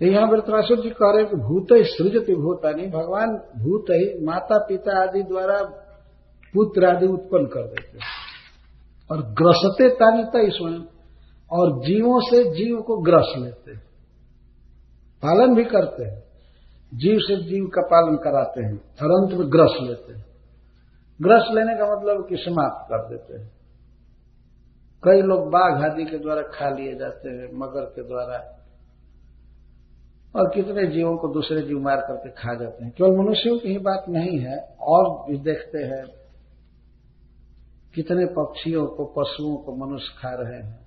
[0.00, 3.30] तो यहाँ वृतरासुर जी कह रहे कि भूत ही सृजति भूता नहीं, भगवान
[3.62, 5.58] भूत ही माता पिता आदि द्वारा
[6.54, 7.98] पुत्र आदि उत्पन्न कर देते
[9.10, 10.80] और ग्रसते तानिता स्वयं,
[11.50, 13.76] और जीवों से जीव को ग्रस लेते
[15.22, 16.22] पालन भी करते हैं।
[16.92, 20.24] जीव से जीव का पालन कराते हैं और अंत में ग्रस लेते हैं।
[21.20, 23.50] ग्रस लेने का मतलब कि समाप्त कर देते हैं।
[25.02, 28.59] कई लोग बाघ आदि के द्वारा खा लिए जाते हैं, मगर के द्वारा
[30.36, 33.78] और कितने जीवों को दूसरे जीव मार करके खा जाते हैं। केवल मनुष्यों की ही
[33.78, 36.04] बात नहीं है, और भी देखते हैं
[37.94, 40.80] कितने पक्षियों को, पशुओं को मनुष्य खा रहे हैं।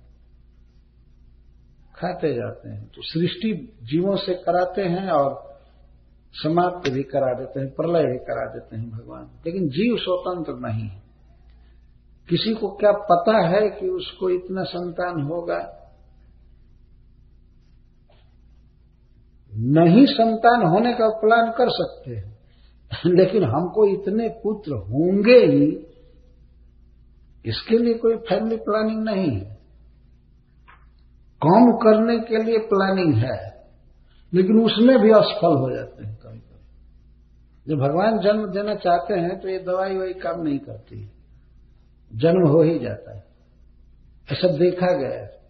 [1.94, 5.54] खाते जाते हैं। तो सृष्टि जीवों से कराते हैं और
[6.32, 10.88] समाप्त भी करा देते हैं, प्रलय भी करा देते हैं भगवान। लेकिन जीव स्वतंत्र नहीं
[10.88, 11.02] है।
[12.28, 15.83] किसी को क्या पता है कि उसको इतना संतान होगा?
[19.56, 22.38] नहीं संतान होने का प्लान कर सकते हैं।
[23.06, 25.86] लेकिन हमको इतने पुत्र होंगे ही,
[27.46, 29.54] इसके लिए कोई फैमिली प्लानिंग नहीं है।
[31.46, 33.68] कम करने के लिए प्लानिंग है,
[34.34, 36.44] लेकिन उसमें भी असफल हो जाते हैं कभी कभी
[37.68, 41.10] जब भगवान जन्म देना चाहते हैं तो ये दवाई वही काम नहीं करती।
[42.14, 43.24] जन्म हो ही जाता है।
[44.32, 45.43] ऐसा देखा गया है।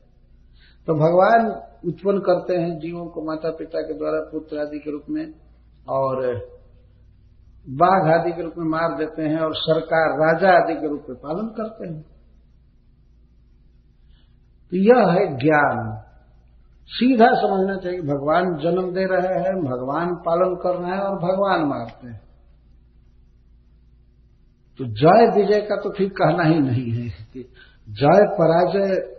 [0.86, 1.46] तो भगवान
[1.88, 5.34] उत्पन्न करते हैं जीवों को माता पिता के द्वारा, पुत्र आदि के रूप में,
[5.88, 6.36] और
[7.68, 11.18] बाघ आदि के रूप में मार देते हैं और सरकार, राजा आदि के रूप में
[11.18, 12.02] पालन करते हैं।
[14.70, 16.02] तो यह है ज्ञान।
[16.86, 21.64] सीधा समझना चाहिए भगवान जन्म दे रहे हैं, भगवान पालन कर रहे हैं और भगवान
[21.68, 22.20] मारते हैं।
[24.78, 27.40] तो जय विजय का तो फिर कहना ही नहीं है कि
[27.88, 29.13] जय पराजय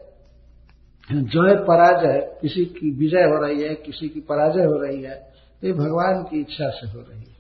[1.09, 5.16] जय पराजय, किसी की विजय हो रही है, किसी की पराजय हो रही है,
[5.64, 7.34] ये भगवान की इच्छा से हो रही है।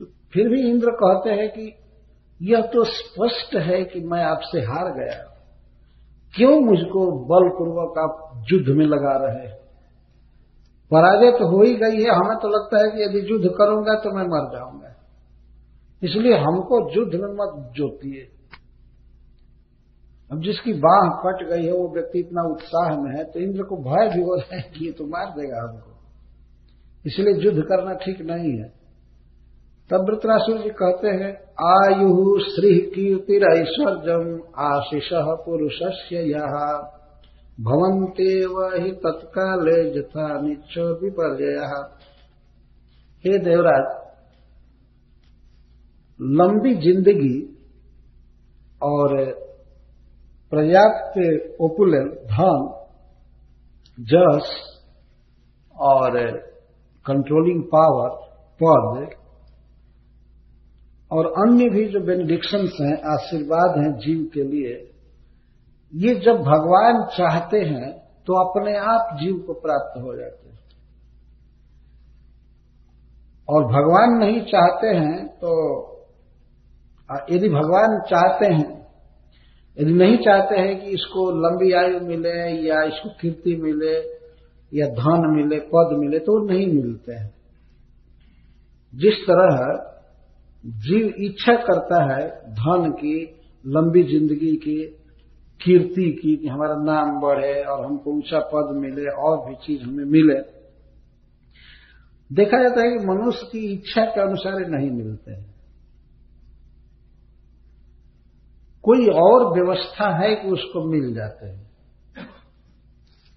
[0.00, 1.74] तो फिर भी इंद्र कहते हैं कि
[2.40, 5.22] यह तो स्पष्ट है कि मैं आपसे हार गया।
[6.34, 9.48] क्यों मुझको बलपूर्वक आप युद्ध में लगा रहे
[10.90, 14.10] पराजय तो हो ही गई है। हमें तो लगता है कि यदि युद्ध करूँगा तो
[14.10, 14.94] मैं मर जाऊँगा।
[16.02, 18.28] इसलिए हमको युद्ध में मत जोतिए।
[20.32, 23.76] अब जिसकी बाह कट गई है, वो व्यक्ति इतना उत्साह में है तो इंद्र को
[23.78, 25.90] भय भी हो रहा है कि ये तो मार देगा हमको।
[27.04, 28.68] इसलिए युद्ध करना ठीक नहीं है।
[29.90, 31.32] तब वृतरासुर जी कहते हैं,
[31.66, 34.26] आयु श्री कीर्तिर ऐश्वर्यम
[34.62, 35.08] आशीष
[35.44, 36.56] पुरुष से यह
[37.58, 41.50] भवंते वही तत्काले जथा निचो विपर्य
[43.24, 43.86] हे देवराज,
[46.20, 47.36] लंबी ज़िंदगी
[48.82, 49.18] और
[50.52, 51.18] पर्याप्त
[51.60, 52.68] ओपुलेंट धन
[53.98, 54.50] जस
[55.76, 56.18] और
[57.06, 58.10] कंट्रोलिंग पावर
[58.60, 59.14] पद
[61.10, 64.74] और अन्य भी जो बेनिडिक्शंस हैं, आशीर्वाद हैं जीव के लिए,
[65.92, 67.90] ये जब भगवान चाहते हैं
[68.26, 70.58] तो अपने आप जीव को प्राप्त हो जाते हैं।
[73.48, 75.50] और भगवान नहीं चाहते हैं तो
[77.30, 78.81] यदि भगवान चाहते हैं
[79.76, 83.94] यदि नहीं चाहते हैं कि इसको लंबी आयु मिले या इसको कीर्ति मिले
[84.72, 87.34] या धन मिले, पद मिले तो नहीं मिलते हैं।
[88.94, 89.88] जिस तरह
[90.64, 94.76] जीव इच्छा करता है धन की, लंबी ज़िंदगी की,
[95.60, 100.04] कीर्ति की कि हमारा नाम बढ़े और हमको ऊँचा पद मिले, और भी चीज़ हमें
[100.04, 100.38] मिले,
[102.30, 105.51] देखा जाता है कि मनुष्य की इच्छा के अनुसार नहीं मिलते हैं।
[108.84, 111.60] कोई और व्यवस्था है कि उसको मिल जाते हैं?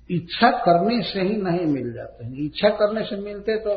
[0.09, 3.75] इच्छा करने से ही नहीं मिल जाते हैं। इच्छा करने से मिलते तो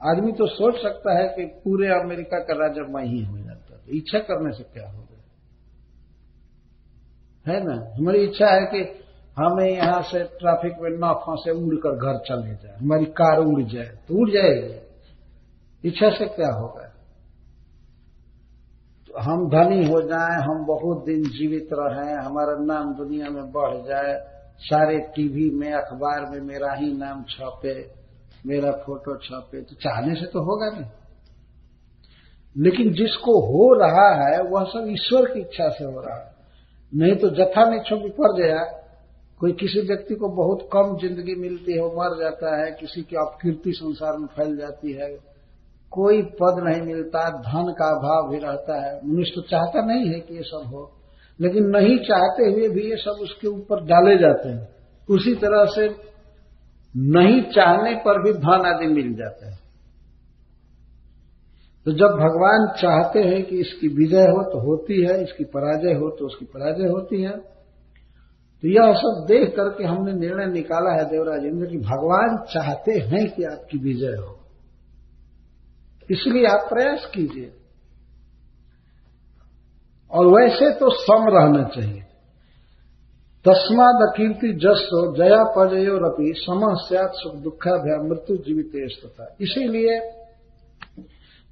[0.00, 3.96] आदमी तो सोच सकता है कि पूरे अमेरिका का राजा मैं ही हो। जाता तो
[3.96, 5.12] इच्छा करने से क्या होगा
[7.46, 7.74] है ना?
[7.96, 8.80] हमारी इच्छा है कि
[9.36, 13.88] हमें यहाँ से ट्रैफ़िक में न फंसे उड़कर घर चले जाए। हमारी कार उड़ जाए
[14.08, 16.83] तो उड़ जाएगी। इच्छा से क्या होगा?
[19.20, 24.14] हम धनी हो जाएँ, हम बहुत दिन जीवित रहें, हमारा नाम दुनिया में बढ़ जाए,
[24.58, 27.90] सारे टीवी में, अखबार में मेरा ही नाम छपे,
[28.46, 30.90] मेरा फ़ोटो छपे तो चाहने से तो होगा नहीं।
[32.56, 36.34] लेकिन जिसको हो रहा है, वह सब ईश्वर की इच्छा से हो रहा है।
[36.94, 38.58] नहीं तो जथा में भी पड़ गया,
[39.40, 43.16] कोई किसी व्यक्ति को बहुत कम ज़िंदगी मिलती है, वो मर जाता है, किसी की
[43.16, 45.33] अपकीर्ति संसार में फैल जाती है
[45.94, 50.20] कोई पद नहीं मिलता, धन का अभाव भी रहता है। मनुष्य तो चाहता नहीं है
[50.20, 50.90] कि ये सब हो,
[51.40, 54.68] लेकिन नहीं चाहते हुए भी ये सब उसके ऊपर डाले जाते हैं।
[55.08, 55.88] उसी तरह से
[56.94, 59.58] नहीं चाहने पर भी धन आदि मिल जाता है।
[61.86, 66.10] तो जब भगवान चाहते हैं कि इसकी विजय हो तो होती है, इसकी पराजय हो
[66.10, 67.36] तो उसकी पराजय होती है।
[68.62, 73.28] तो यह सब देख करके हमने निर्णय निकाला है, देवराज इंद्र कि भगवान चाहते हैं
[73.30, 74.38] कि आपकी विजय हो।
[76.10, 77.52] इसलिए आप प्रयास कीजिए।
[80.10, 82.00] और वैसे तो सम रहना चाहिए।
[83.48, 88.72] तस्माद अकीर्ति जस्तो जया पजयो रपी समस्यात सुख दुखाभ्या मृत्यु जीवित
[89.40, 90.00] इसीलिए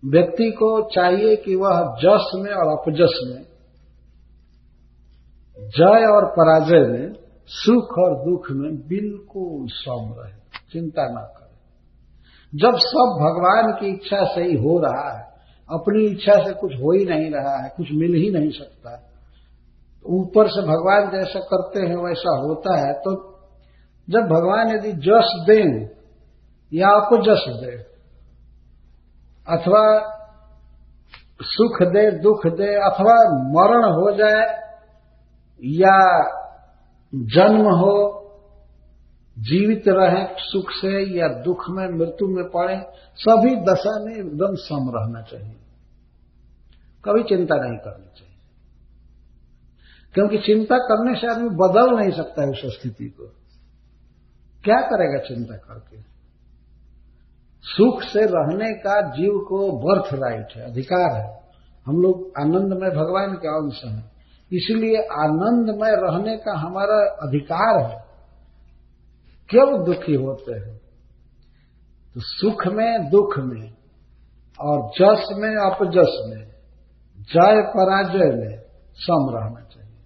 [0.04, 3.43] व्यक्ति को चाहिए कि वह जस में और अपजस में,
[5.69, 7.12] जय और पराजय में,
[7.46, 10.32] सुख और दुख में बिल्कुल सम रहे।
[10.72, 11.41] चिंता न करे।
[12.52, 15.22] जब सब भगवान की इच्छा से ही हो रहा है,
[15.69, 19.00] अपनी इच्छा से कुछ हो ही नहीं रहा है, कुछ मिल ही नहीं सकता
[20.04, 23.10] ऊपर से भगवान जैसा करते हैं, वैसा होता है तो
[24.08, 25.88] जब भगवान यदि जस दें,
[26.72, 27.76] या आपको जस दे,
[29.46, 29.82] अथवा
[31.43, 33.14] सुख दे, दुख दे, अथवा
[33.52, 34.43] मरण हो जाए,
[35.62, 35.98] या
[37.12, 37.94] जन्म हो
[39.38, 42.87] जीवित रहे, सुख से या दुख में, मृत्यु में पड़े,
[43.17, 45.56] सभी दशा में एकदम सम रहना चाहिए।
[47.05, 48.37] कभी चिंता नहीं करनी चाहिए।
[50.14, 53.26] क्योंकि चिंता करने से आदमी बदल नहीं सकता है उस स्थिति को।
[54.64, 55.96] क्या करेगा चिंता करके?
[57.62, 61.43] सुख से रहने का जीव को बर्थ राइट है, अधिकार है।
[61.87, 64.12] हम लोग आनंद में, भगवान के अंश हैं।
[64.52, 68.01] इसलिए आनंद में रहने का हमारा अधिकार है।
[69.48, 70.76] क्यों दुखी होते हैं?
[72.14, 73.74] तो सुख में, दुख में,
[74.60, 76.52] और जस में, अपजस में,
[77.20, 78.58] जय पराजय में
[78.94, 79.96] सम रहना चाहिए।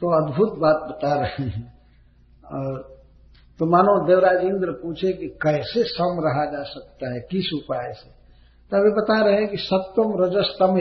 [0.00, 1.78] तो अद्भुत बात बता रहे हैं।
[2.52, 3.00] और
[3.58, 8.10] तो मानो देवराज इंद्र पूछे कि कैसे सम रहा जा सकता है, किस उपाय से?
[8.70, 10.78] तभी बता रहे हैं कि सत्वम रजस्तम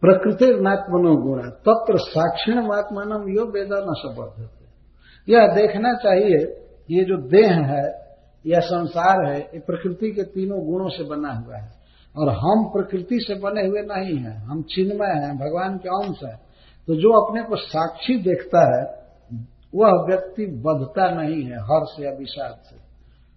[0.00, 4.48] प्रकृति नात्मनो गुणा। तत्र साक्षिण आत्मानम यो वेदा न सबद्ध
[5.28, 8.16] यह देखना चाहिए, ये जो देह है,
[8.46, 11.70] यह संसार है, ये प्रकृति के तीनों गुणों से बना हुआ है।
[12.16, 16.40] और हम प्रकृति से बने हुए नहीं हैं, हम चिन्मय हैं, भगवान के अंश हैं।
[16.86, 19.06] तो जो अपने को साक्षी देखता है,
[19.74, 22.76] वह व्यक्ति बधता नहीं है, हर्ष या विषाद से।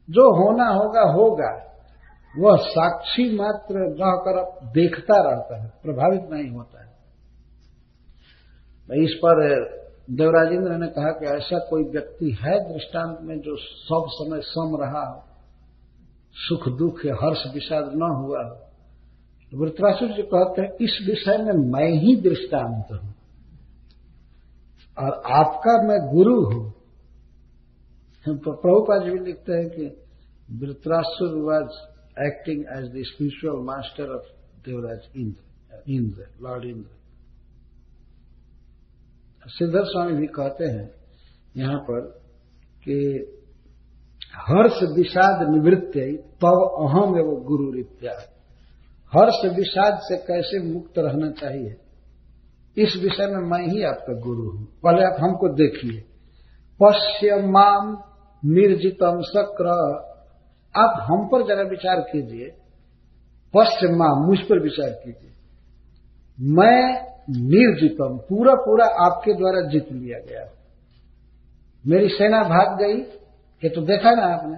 [0.10, 1.69] जो होना होगा होगा।
[2.34, 4.36] वह साक्षी मात्र रहकर
[4.72, 6.88] देखता रहता है, प्रभावित नहीं होता है।
[9.04, 9.36] इस पर
[10.10, 15.04] देवराजेंद्र ने कहा कि ऐसा कोई व्यक्ति है दृष्टांत में जो सब समय सम रहा
[15.10, 15.20] हो,
[16.36, 18.56] सुख दुख या हर्ष विषाद न हुआ हो।
[19.52, 23.14] तो वृत्रासुर जी कहते हैं, इस विषय में मैं ही दृष्टांत हूँ
[24.98, 26.64] और आपका मैं गुरु हूँ।
[28.26, 29.86] तो प्रभुपाद जी भी लिखते हैं कि
[30.60, 31.32] Vritrasura
[32.22, 34.24] acting as the spiritual master of
[34.66, 37.00] Devraj Indra Indra lord Indra
[39.48, 40.92] Siddhar Swami भी कहते हैं
[41.58, 42.02] यहाँ पर
[42.84, 43.26] कि
[44.36, 45.92] हर्ष विषाद निवृत्त
[46.42, 48.12] तब अहम एवं गुरु रित्या।
[49.16, 51.76] हर्ष विषाद से कैसे मुक्त रहना चाहिए?
[52.78, 56.02] इस विषय में मैं ही आपका गुरु हूँ। पहले आप हमको देखिए।
[56.84, 58.04] पश्य माम
[58.46, 59.66] निर्जितम शक्र
[60.76, 62.46] आप हम पर जरा विचार कीजिए।
[63.54, 65.32] पश्य माम मुझ पर विचार कीजिए।
[66.42, 70.52] मैं निर्जितम, पूरा पूरा आपके द्वारा जीत लिया गया।
[71.88, 72.98] मेरी सेना भाग गई,
[73.64, 74.58] ये तो देखा ना आपने।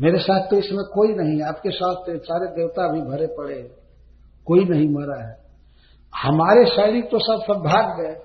[0.00, 3.76] मेरे साथ तो इसमें कोई नहीं आपके साथ तो सारे देवता भी भरे पड़े
[4.46, 5.36] कोई नहीं मरा है।
[6.16, 8.16] हमारे सैनिक तो सब सब भाग गए।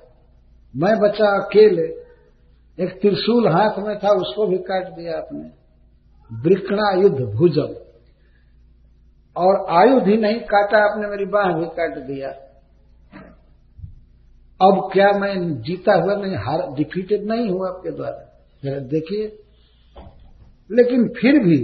[0.76, 2.06] मैं बचा अकेले।
[2.84, 5.65] एक त्रिशूल हाथ में था, उसको भी काट दिया आपने।
[6.34, 7.76] वृक्षणा युद्ध भुजल
[9.38, 12.30] और आयुध ही नहीं काटा आपने मेरी बाह भी काट दिया।
[14.62, 18.80] अब क्या मैं जीता हुआ नहीं, हार डिफीटेड नहीं हुआ आपके द्वारा?
[18.80, 19.40] देखिए।
[20.72, 21.58] लेकिन फिर भी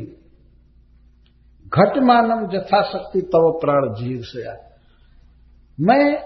[1.67, 4.69] घटमानम यथाशक्ति तव प्राण जीव से आए
[5.79, 6.17] मैं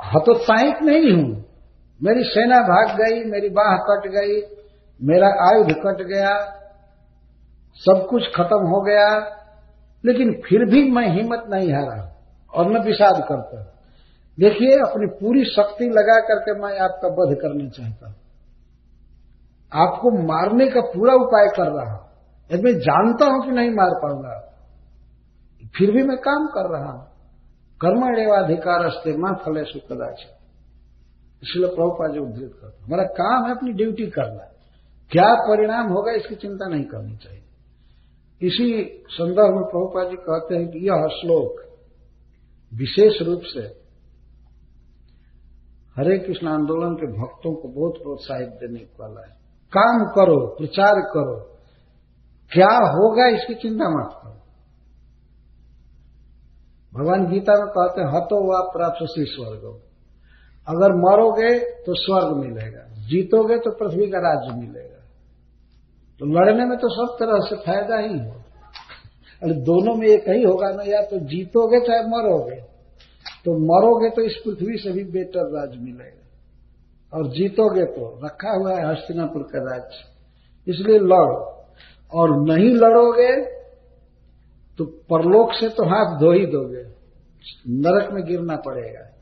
[0.00, 1.44] हतोत्साहित नहीं हूँ।
[2.02, 4.40] मेरी सेना भाग गई, मेरी बाह कट गई,
[5.02, 6.60] मेरा आयुध कट गया
[7.76, 9.18] सब कुछ खत्म हो गया,
[10.04, 12.14] लेकिन फिर भी मैं हिम्मत नहीं हारा
[12.54, 13.70] और मैं विषाद करता।
[14.40, 18.16] देखिए, अपनी पूरी शक्ति लगा करके मैं आपका वध करना चाहता हूँ।
[19.72, 22.10] आपको मारने का पूरा उपाय कर रहा हूँ।
[22.50, 24.50] यदि मैं जानता हूँ कि नहीं मार पाऊँगा।
[25.78, 27.06] फिर भी मैं काम कर रहा हूँ।
[27.80, 30.26] कर्मण्यवाधिकार अस्ते माँ फले कदाच
[31.42, 34.50] इसलिए प्रभुपा जी उद्धृत करते हमारा काम है अपनी ड्यूटी करना।
[35.12, 37.43] क्या परिणाम होगा, इसकी चिंता नहीं करनी चाहिए।
[38.42, 41.64] इसी संदर्भ में प्रभुपा जी कहते हैं कि यह श्लोक
[42.74, 43.84] विशेष रूप से
[45.96, 49.44] हरे कृष्ण आंदोलन के भक्तों को बहुत प्रोत्साहित देने वाला है।
[49.76, 51.56] काम करो प्रचार करो।
[52.52, 54.34] क्या होगा इसकी चिंता मत करो।
[56.98, 59.80] भगवान गीता में कहते हैं, हतो व प्राप्त सी स्वर्ग।
[60.68, 64.93] अगर मरोगे तो स्वर्ग मिलेगा, जीतोगे तो पृथ्वी का राज्य मिलेगा।
[66.20, 68.44] तो लड़ने में तो सब तरह से फ़ायदा ही है
[69.42, 72.56] अरे दोनों में एक ही होगा ना, या तो जीतोगे चाहे मरोगे।
[73.44, 78.76] तो मरोगे तो इस पृथ्वी से भी बेटर राज मिलेगा। और जीतोगे तो रखा हुआ
[78.76, 81.50] है हस्तिनापुर का राज्य। इसलिए लड़ो।
[82.12, 83.44] और नहीं लड़ोगे
[84.78, 86.82] तो परलोक से तो हाथ धो ही दोगे।
[87.68, 89.13] नरक में गिरना पड़ेगा।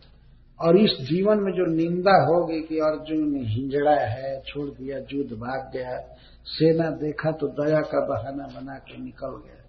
[0.62, 5.32] और इस जीवन में जो निंदा होगी कि अर्जुन ने हिंजड़ा है, छोड़ दिया, युद्ध
[5.32, 5.98] भाग गया,
[6.44, 9.62] सेना देखा तो दया का बहाना बना के निकल गया।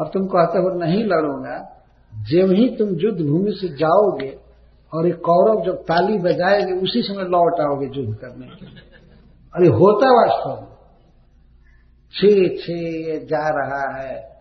[0.00, 1.76] और तुम कहते हो, नहीं लड़ूँगा
[2.14, 4.38] जब ही तुम युद्ध भूमि से जाओगे
[4.94, 8.78] और एक कौरव जब ताली बजाएँगे, उसी समय लौट आओगे युद्ध करने के लिए।
[9.54, 10.70] अरे, होता वास्तव में।
[12.12, 14.40] छे छे, ये जा रहा है।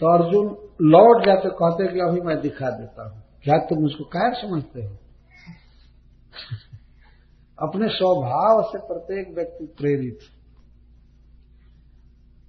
[0.00, 4.34] तो अर्जुन लौट जाते, कहते कि अभी मैं दिखा देता हूँ। क्या तुम उसको कार
[4.34, 4.88] समझते हो?
[7.62, 10.18] अपने स्वभाव से प्रत्येक व्यक्ति प्रेरित।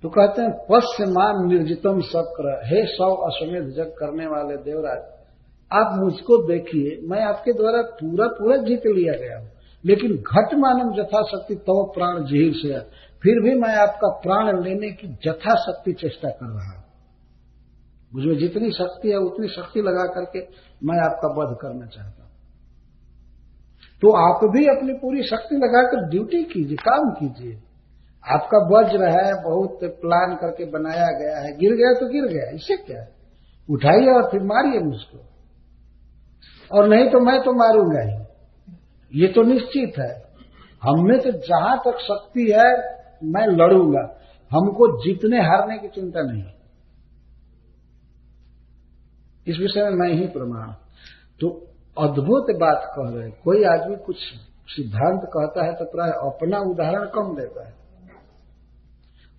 [0.04, 5.18] तो कहते हैं पश्य मान निर्जितम शक्र हे सौ अश्वमेध जग करने वाले देवराज,
[5.72, 9.52] आप मुझको देखिए, मैं आपके द्वारा पूरा पूरा जीत लिया गया हूँ।
[9.86, 12.80] लेकिन घट मानम जथाशक्ति तव प्राण जीव से
[13.24, 16.87] फिर भी मैं आपका प्राण लेने की जथाशक्ति चेष्टा कर रहा हूँ।
[18.16, 20.40] मुझमें जितनी शक्ति है, उतनी शक्ति लगा करके
[20.84, 22.32] मैं आपका वध करना चाहता हूँ।
[24.02, 27.62] तो आप भी अपनी पूरी शक्ति लगाकर ड्यूटी कीजिए, काम कीजिए।
[28.32, 32.78] आपका वज्र है, बहुत प्लान करके बनाया गया है, गिर गया तो गिर गया, इससे
[32.78, 33.16] क्या है?
[33.70, 35.26] उठाइए और फिर मारिए मुझको।
[36.72, 38.28] और नहीं तो मैं तो मारूँगा ही।
[39.22, 40.28] ये तो निश्चित है।
[40.84, 44.18] हमें तो जहाँ तक शक्ति है, मैं लड़ूँगा।
[44.52, 46.44] हमको जीतने हारने की चिंता नहीं
[49.48, 50.72] इस विषय में मैं ही प्रमाण
[51.42, 51.50] तो
[51.98, 54.18] अद्भुत बात कह रहे कोई आदमी कुछ
[54.68, 57.74] सिद्धांत कहता है तो प्राय अपना उदाहरण कम देता है।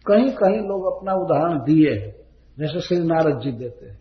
[0.07, 2.12] कहीं कहीं लोग अपना उदाहरण दिए हैं।
[2.59, 3.99] जैसे श्री नारद जी देते हैं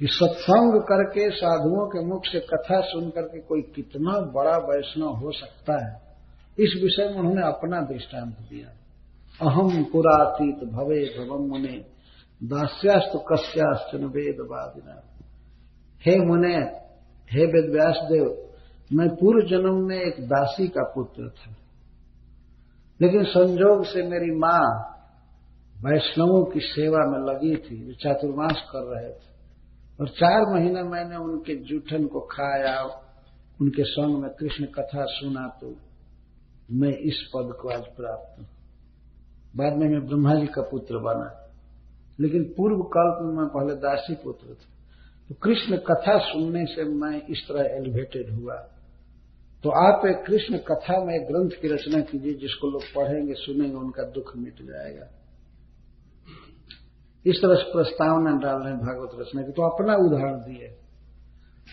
[0.00, 5.32] कि सत्संग करके साधुओं के मुख से कथा सुन करके कोई कितना बड़ा वैष्णव हो
[5.32, 5.92] सकता है,
[6.58, 8.68] इस विषय में उन्होंने अपना दृष्टांत दिया।
[9.40, 11.97] अहम पुरातीत भवे भवम मुने।
[12.44, 15.02] दास्यास्तु कस्याश्चन वेद वादिना
[16.06, 16.56] हे मुने,
[17.32, 18.44] हे वेद व्यास देव
[18.92, 21.54] मैं पूर्व जन्म में एक दासी का पुत्र था।
[23.00, 24.94] लेकिन संजोग से मेरी माँ
[25.84, 29.38] वैष्णवों की सेवा में लगी थी, वे चातुर्मास कर रहे थे।
[30.00, 32.82] और चार महीने मैंने उनके जूठन को खाया,
[33.60, 35.74] उनके संग में कृष्ण कथा सुना तो
[36.72, 38.46] मैं इस पद को आज प्राप्त हूँ।
[39.56, 41.37] बाद में मैं ब्रह्मा जी का पुत्र बना।
[42.20, 44.74] लेकिन पूर्व कल्प में मैं पहले दासी पुत्र था।
[45.28, 48.54] तो कृष्ण कथा सुनने से मैं इस तरह एलिवेटेड हुआ।
[49.62, 54.02] तो आप एक कृष्ण कथा में ग्रंथ की रचना कीजिए, जिसको लोग पढ़ेंगे, सुनेंगे, उनका
[54.02, 55.06] दुख मिट जाएगा।
[57.26, 60.78] इस तरह से प्रस्तावना डाल रहे हैं भागवत रचना की। तो अपना उदाहरण दिए।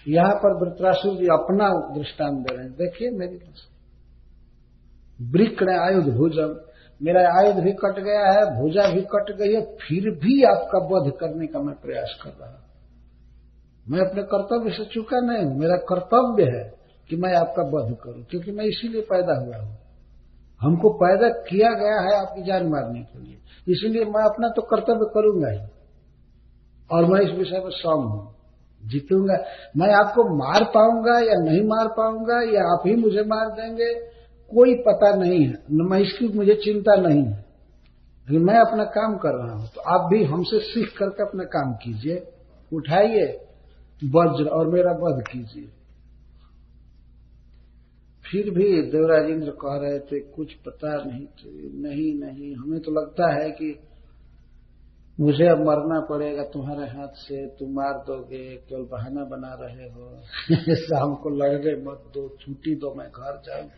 [0.08, 3.40] यहाँ पर वृत्रासुर जी अपना दृष्टांत दे रहे हैं। देखिए मेरी
[5.22, 10.10] वृक्ण आयुध भुजम मेरा आयुध भी कट गया है, भुजा भी कट गई है, फिर
[10.10, 12.64] भी आपका वध करने का मैं प्रयास कर रहा हूँ।
[13.86, 16.64] मैं अपने कर्तव्य से चुका नहीं हूँ, मेरा कर्तव्य है
[17.10, 19.78] कि मैं आपका वध करूँ, क्योंकि मैं इसीलिए पैदा हुआ हूँ।
[20.62, 23.38] हमको पैदा किया गया है आपकी जान मारने के लिए।
[23.68, 25.60] इसलिए मैं अपना तो कर्तव्य करूँगा ही।
[26.90, 28.36] और मैं इस विषय में सौम हूँ,
[28.82, 29.38] जीतूँगा।
[29.78, 34.15] मैं आपको मार पाऊँगा या नहीं मार पाऊँगा, या आप ही मुझे मार देंगे
[34.52, 37.46] कोई पता नहीं है, न मैं इसकी मुझे चिंता नहीं है
[38.30, 41.74] लेकिन मैं अपना काम कर रहा हूँ। तो आप भी हमसे सीख करके अपना काम
[41.74, 42.28] कीजिए,
[42.74, 43.26] उठाइए,
[44.06, 45.70] वज्र और मेरा वध कीजिए।
[48.32, 52.92] फिर भी देवराज इंद्र कह रहे थे, कुछ पता नहीं थे, नहीं नहीं, हमें तो
[52.92, 53.80] लगता है कि
[55.20, 60.24] मुझे अब मरना पड़ेगा तुम्हारे हाथ से, तुम मार दोगे, केवल बहाना बना रहे हो।
[60.76, 63.70] शाम को लड़ने मत दो, छुट्टी दो, मैं घर जाऊँ।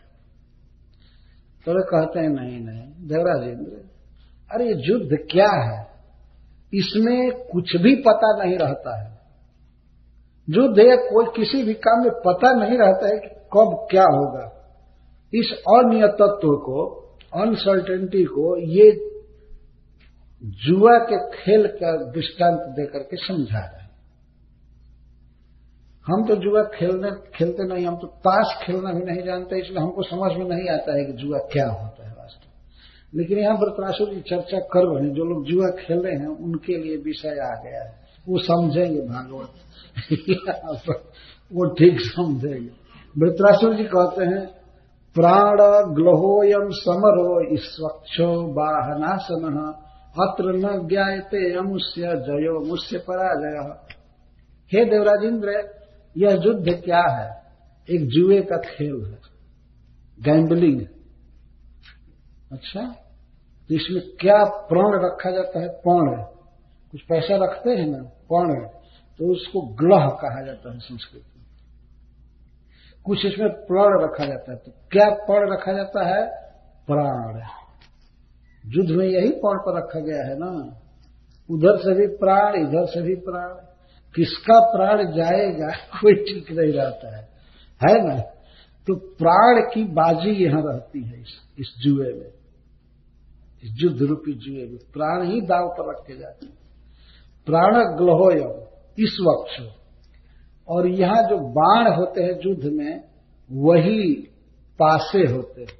[1.66, 3.88] तो वे कहते हैं, नहीं नहीं देवराज इंद्र।
[4.54, 5.88] अरे युद्ध क्या है?
[6.74, 9.18] इसमें कुछ भी पता नहीं रहता है।
[10.50, 14.54] युद्ध है, कोई किसी भी काम में पता नहीं रहता है कि कब क्या होगा।
[15.34, 16.84] इस अनियतत्व को
[17.34, 19.08] अनसर्टेनिटी को, ये
[20.44, 23.77] जुआ के खेल का दृष्टांत देकर के समझा रहे
[26.08, 30.02] हम तो जुआ खेलने, खेलते नहीं, हम तो ताश खेलना भी नहीं जानते, इसलिए हमको
[30.02, 34.20] समझ में नहीं आता है कि जुआ क्या होता है वास्तव लेकिन यहाँ वृतरासुर की
[34.20, 37.82] चर्चा कर रहे हैं, जो लोग जुआ खेल रहे हैं, उनके लिए विषय आ गया
[37.82, 37.92] है।
[38.28, 39.50] वो समझेंगे भागवत।
[41.52, 42.70] वो ठीक समझेंगे।
[43.18, 44.46] वृतरासुर जी कहते हैं,
[45.16, 45.56] प्राण
[45.94, 49.44] ग्लोहोयम समरो स्वच्छो बाहनासन,
[50.16, 53.56] अत्र न ज्ञाते अमुष्य जयो, मुष्य पराजय।
[54.72, 55.48] हे देवराज इंद्र
[56.16, 57.42] यह युद्ध क्या है?
[57.90, 59.18] एक जुए का खेल है।
[60.22, 60.86] गैम्बलिंग
[62.52, 62.80] अच्छा?
[63.68, 65.68] तो इसमें क्या प्रण रखा जाता है?
[65.68, 66.22] पौण
[66.90, 68.02] कुछ पैसा रखते हैं ना?
[68.28, 68.54] पौण
[69.18, 71.44] तो उसको ग्रह कहा जाता है संस्कृत में।
[73.04, 76.48] कुछ इसमें प्रण रखा जाता है। तो क्या प्राण रखा जाता है?
[76.86, 77.42] प्राण।
[78.66, 80.80] युद्ध में यही प्राण पर रखा गया है ना?
[81.50, 83.67] उधर से भी प्राण, इधर से भी प्राण।
[84.14, 85.66] किसका प्राण जाएगा
[86.00, 87.22] कोई ठीक नहीं रहता है।
[87.88, 88.20] है ना?
[88.86, 92.32] तो प्राण की बाजी यहाँ रहती है इस, इस जुए में।
[93.64, 96.58] इस युद्ध रूपी जुए में। प्राण ही दाव पर रखे जाते हैं।
[97.46, 99.78] प्राण ग्लहोयम इस वक्ष।
[100.68, 103.04] और यहाँ जो बाण होते हैं युद्ध में
[103.52, 104.14] वही
[104.78, 105.78] पासे होते हैं।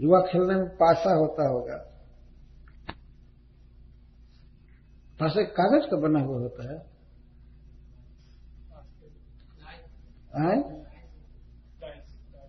[0.00, 1.95] जुआ खेलने में पासा होता होगा।
[5.20, 6.78] पासे कागज़ का बना हुआ होता है?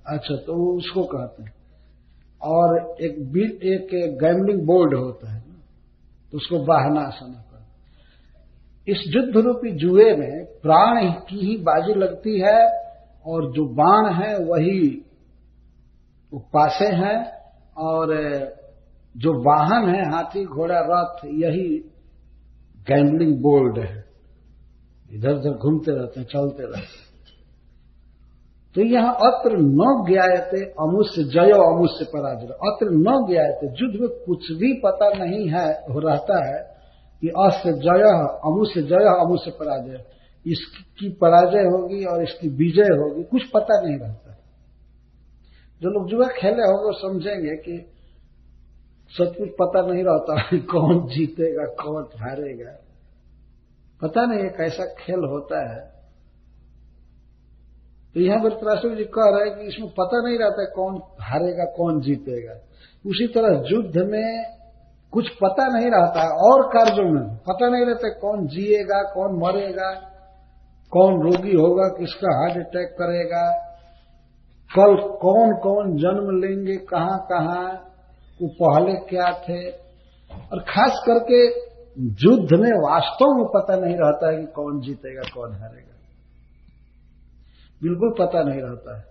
[0.08, 1.54] अच्छा तो उसको कहते हैं।
[2.42, 3.14] और एक
[3.64, 5.42] एक गैमलिंग बोर्ड होता है
[6.32, 7.46] तो उसको बहना बाहनासन कर
[8.88, 12.60] इस युद्ध रूपी जुए में प्राण की ही बाजी लगती है,
[13.26, 15.04] और जो बाण है वही
[16.34, 17.18] वो पासे हैं,
[17.78, 18.14] और,
[19.18, 21.92] जो वाहन है, हाथी, घोड़ा, रथ, यही
[22.92, 24.06] गैम्बलिंग बोल्ड है।
[25.12, 27.08] इधर उधर घूमते रहते हैं, चलते रहते हैं।
[28.76, 34.52] तो यहाँ अत्र न ज्ञाते अमुष्य जय अमुष्य पराजय। अत्र न ज्ञाते युद्ध में कुछ
[34.52, 36.78] भी पता नहीं है, हो रहता है
[37.22, 38.04] कि अस्य जय,
[38.46, 40.18] अमुष्य जय, अमुष्य पराजय।
[40.52, 44.38] इसकी पराजय होगी और इसकी विजय होगी, कुछ पता नहीं रहता।
[45.82, 47.97] जो लोग जुआ खेले होंगे समझेंगे कि
[49.12, 52.72] सब कुछ पता नहीं रहता है कौन जीतेगा, कौन हारेगा।
[54.02, 55.80] पता नहीं एक ऐसा खेल होता है।
[58.16, 62.02] तो यहाँ वृतराष्ट्र जी कह रहे हैं कि इसमें पता नहीं रहता कौन हारेगा, कौन
[62.02, 62.54] जीतेगा।
[63.06, 64.58] उसी तरह युद्ध में
[65.14, 69.92] कुछ पता नहीं रहता है और कार्यों में। पता नहीं रहता कौन जिएगा, कौन मरेगा,
[70.92, 73.44] कौन रोगी होगा, किसका हार्ट अटैक करेगा,
[74.72, 77.84] कल कौन कौन जन्म लेंगे कहाँ कहाँ
[78.42, 79.70] वो पहले क्या थे?
[80.54, 81.68] और खास करके
[82.00, 85.94] युद्ध में वास्तव में पता नहीं रहता है कि कौन जीतेगा, कौन हारेगा।
[87.84, 89.04] बिल्कुल पता नहीं रहता है।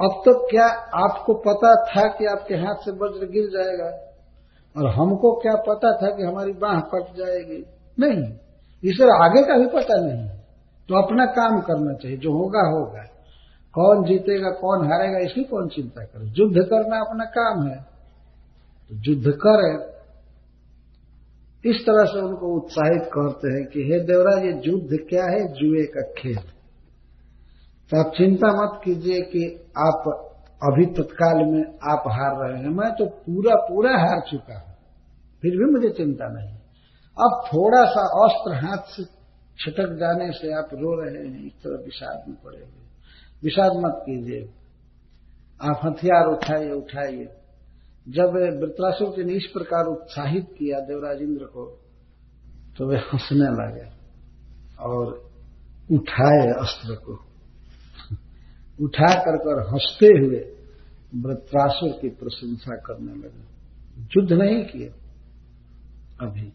[0.00, 0.66] अब तक तो क्या
[1.04, 3.86] आपको पता था कि आपके हाथ से वज्र गिर जाएगा?
[4.78, 7.66] और हमको क्या पता था कि हमारी बाह कट जाएगी?
[8.00, 8.32] नहीं।
[8.84, 10.28] इसे आगे का भी पता नहीं
[10.88, 13.02] तो अपना काम करना चाहिए। जो होगा होगा।
[13.74, 16.26] कौन जीतेगा, कौन हारेगा, इसकी कौन चिंता करे?
[16.26, 17.93] युद्ध करना अपना काम है।
[18.90, 19.94] तो युद्ध करे।
[21.70, 25.52] इस तरह से उनको उत्साहित करते हैं कि हे देवराज, ये युद्ध क्या है?
[25.52, 26.38] जुए का खेल।
[27.90, 30.30] तो आप चिंता मत कीजिए कि आप
[30.62, 34.74] अभी तत्काल में आप हार रहे हैं। मैं तो पूरा पूरा हार चुका हूँ।
[35.42, 36.54] फिर भी मुझे चिंता नहीं।
[37.18, 39.04] अब थोड़ा सा अस्त्र हाथ से
[39.58, 42.84] छिटक जाने से आप रो रहे हैं, इस तरह विषाद में पड़े हुए।
[43.44, 44.48] विषाद मत कीजिए।
[45.62, 47.28] आप हथियार उठाइए उठाइए।
[48.06, 51.64] जब वृत्रासुर ने इस प्रकार उत्साहित किया देवराज इंद्र को
[52.78, 53.86] तो वे हंसने लगे
[54.80, 55.12] और
[55.92, 57.14] उठाए अस्त्र को।
[58.84, 60.40] उठा कर कर हँसते हुए
[61.14, 63.42] वृत्रासुर की प्रशंसा करने लगे।
[64.16, 64.88] युद्ध नहीं किए
[66.20, 66.46] अभी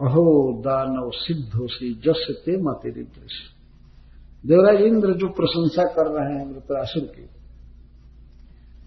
[0.00, 0.24] अहो
[0.62, 7.02] दानव सिद्धो सी जस ते मतेरी दृश्य देवराज इंद्र जो प्रशंसा कर रहे हैं वृत्रासुर
[7.02, 7.35] की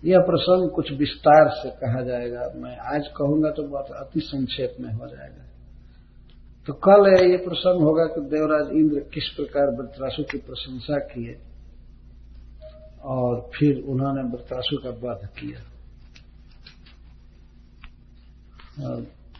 [0.04, 4.92] यह प्रसंग कुछ विस्तार से कहा जाएगा। मैं आज कहूँगा तो बहुत अति संक्षेप में
[4.94, 5.44] हो जाएगा।
[6.68, 11.34] तो कल ये प्रसंग होगा कि देवराज इंद्र किस प्रकार वृत्रासु की प्रशंसा किए
[13.06, 15.60] और फिर उन्होंने वृत्रासु का वध किया।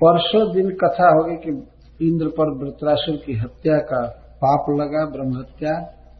[0.02, 1.52] परसों दिन कथा होगी कि
[2.08, 4.02] इंद्र पर वृत्रासुर की हत्या का
[4.42, 5.74] पाप लगा ब्रह्म हत्या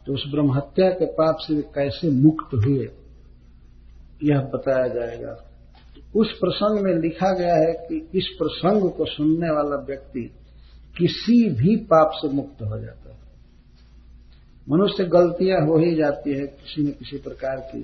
[0.06, 2.86] तो उस ब्रह्म हत्या के पाप से कैसे मुक्त हुए?
[4.24, 5.46] यह बताया जाएगा।
[6.16, 10.30] उस प्रसंग में लिखा गया है कि इस प्रसंग को सुनने वाला व्यक्ति
[10.98, 13.18] किसी भी पाप से मुक्त हो जाता है।
[14.68, 17.78] मनुष्य गलतियाँ हो ही जाती है किसी न किसी प्रकार की।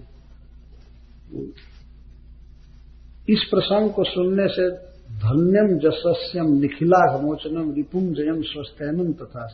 [3.33, 4.70] इस प्रसंग को सुनने से
[5.07, 9.46] धन्यम जसस्यम निखिला मोचनम रिपुम जयम स्वस्थनम तथा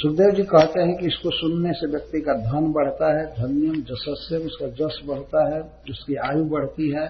[0.00, 4.42] सुखदेव जी कहते हैं कि इसको सुनने से व्यक्ति का धन बढ़ता है, धन्यम, जसस्यम,
[4.42, 5.60] उसका जस बढ़ता है,
[5.90, 7.06] उसकी आयु बढ़ती है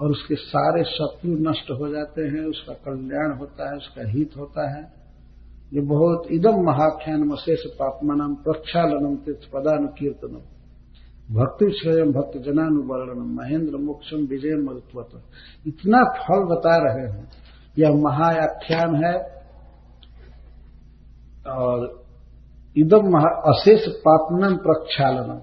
[0.00, 4.64] और उसके सारे शत्रु नष्ट हो जाते हैं, उसका कल्याण होता है, उसका हित होता
[4.76, 4.82] है।
[5.72, 10.42] ये बहुत इदम महाख्यान मशेष पापमानम प्रक्षालनम तीर्थ पदानुकीर्तनम
[11.34, 15.10] भक्ति स्वयं भक्त जनानुवर्णनम महेंद्र मोक्षम विजय मरुत्वत
[15.66, 17.28] इतना फल बता रहे हैं।
[17.78, 19.14] यह महाख्यान है
[21.52, 22.03] और
[22.76, 25.40] इदम अशेष पापनम प्रक्षालनम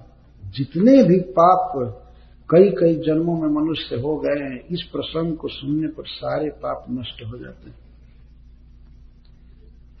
[0.50, 1.98] जितने भी पाप
[2.50, 6.86] कई कई जन्मों में मनुष्य हो गए हैं, इस प्रसंग को सुनने पर सारे पाप
[6.90, 7.78] नष्ट हो जाते हैं।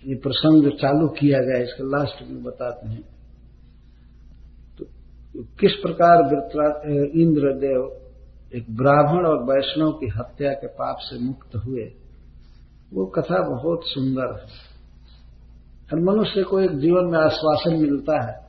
[0.06, 3.02] ये प्रसंग जो चालू किया गया इसका लास्ट में बताते हैं।
[4.78, 4.84] तो
[5.60, 6.16] किस प्रकार
[7.16, 7.98] इंद्रदेव
[8.54, 11.92] एक ब्राह्मण और वैष्णव की हत्या के पाप से मुक्त हुए?
[12.94, 14.71] वो कथा बहुत सुंदर है।
[15.92, 18.46] हर मनुष्य को एक जीवन में आश्वासन मिलता है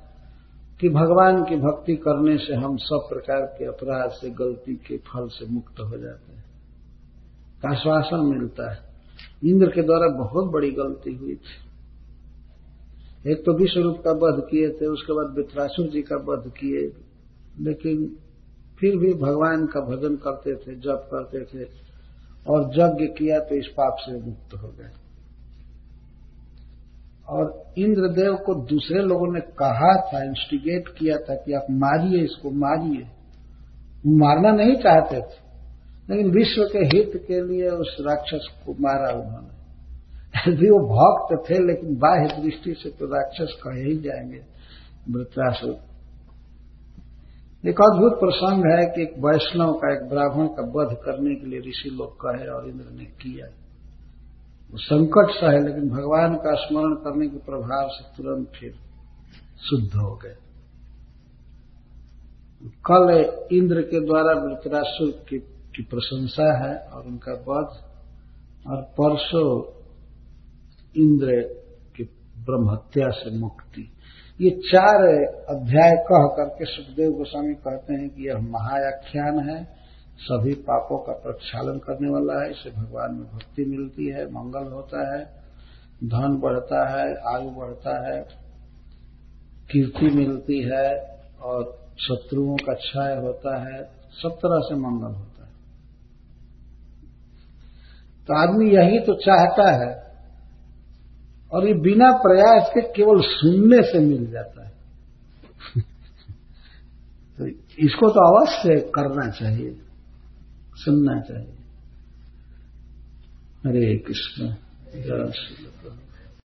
[0.82, 5.28] कि भगवान की भक्ति करने से हम सब प्रकार के अपराध से, गलती के फल
[5.28, 6.44] से मुक्त हो जाते हैं।
[7.72, 8.78] आश्वासन मिलता है।
[9.44, 11.72] इंद्र के द्वारा बहुत बड़ी गलती हुई थी।
[13.32, 16.94] एक तो विश्व रूप का वध किए थे, उसके बाद वित्रासुर जी का वध किए।
[17.60, 18.18] लेकिन
[18.80, 21.68] फिर भी भगवान का भजन करते थे, जप करते थे
[22.50, 25.03] और यज्ञ किया तो इस पाप से मुक्त हो गए।
[27.30, 32.50] और इंद्रदेव को दूसरे लोगों ने कहा था इंस्टिगेट किया था कि आप मारिए इसको,
[32.50, 33.08] मारिए।
[34.08, 35.36] मारना नहीं चाहते थे,
[36.10, 39.54] लेकिन विश्व के हित के लिए उस राक्षस को मारा उन्होंने।
[40.52, 44.40] यदि वो भक्त थे, लेकिन बाह्य दृष्टि से तो राक्षस कहे ही जाएँगे,
[45.10, 45.94] वृत्रासुर।
[47.70, 51.60] एक अद्भुत प्रसंग है कि एक वैष्णव का, एक ब्राह्मण का वध करने के लिए
[51.60, 53.63] ऋषि लोग कहे और इंद्र ने किया।
[54.74, 58.72] वो संकट सा है लेकिन भगवान का स्मरण करने के प्रभाव से तुरंत फिर
[59.60, 60.36] शुद्ध हो गए।
[62.86, 63.10] कल
[63.56, 67.70] इंद्र के द्वारा वृतरासुर की, की प्रशंसा है और उनका वध
[68.72, 69.64] और परसों
[70.96, 71.42] इंद्र
[71.98, 72.04] की
[72.38, 73.92] ब्रह्महत्या से मुक्ति।
[74.42, 75.06] ये चार
[75.56, 79.83] अध्याय कह करके सुखदेव गोस्वामी कहते हैं कि यह महायाख्यान है।
[80.20, 85.18] सभी पापों का प्रक्षालन करने वाला है, इसे भगवान में भक्ति मिलती है, मंगल होता
[85.18, 85.26] है,
[86.04, 88.22] धन बढ़ता है, आयु बढ़ता है,
[89.72, 90.96] कीर्ति मिलती है
[91.42, 93.84] और शत्रुओं का क्षय होता है,
[94.22, 95.52] सब तरह से मंगल होता है।
[98.28, 100.04] तो आदमी यही तो चाहता है
[101.54, 104.72] और ये बिना प्रयास के केवल सुनने से मिल जाता है।
[107.38, 107.48] तो
[107.80, 109.83] इसको तो अवश्य करना चाहिए।
[110.76, 111.54] सुनना चाहिए।
[113.66, 114.48] हरे कृष्ण
[114.96, 115.66] जय श्री